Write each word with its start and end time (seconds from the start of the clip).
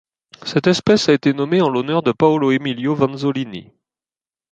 Cette 0.47 0.65
espèce 0.65 1.09
a 1.09 1.13
été 1.13 1.31
nommée 1.31 1.61
en 1.61 1.69
l'honneur 1.69 2.01
de 2.01 2.11
Paulo 2.11 2.49
Emilio 2.49 2.95
Vanzolini. 2.95 3.71